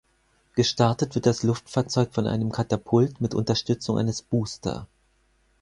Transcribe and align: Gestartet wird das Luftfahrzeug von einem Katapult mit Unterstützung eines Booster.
Gestartet 0.55 1.13
wird 1.13 1.27
das 1.27 1.43
Luftfahrzeug 1.43 2.11
von 2.11 2.25
einem 2.25 2.51
Katapult 2.51 3.21
mit 3.21 3.35
Unterstützung 3.35 3.99
eines 3.99 4.23
Booster. 4.23 4.87